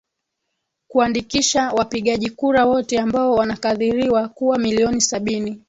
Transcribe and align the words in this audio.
kuandikisha 0.87 1.71
wapigaji 1.71 2.29
kura 2.29 2.65
wote 2.65 2.97
ambao 2.99 3.33
wanakadhiriwa 3.33 4.27
kuwa 4.29 4.57
milioni 4.59 5.01
sabini 5.01 5.59